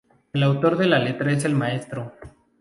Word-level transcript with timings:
El 0.33 0.41
autor 0.41 0.79
de 0.79 0.87
la 0.87 0.97
letra 0.97 1.31
es 1.31 1.45
el 1.45 1.53
mtro. 1.53 2.11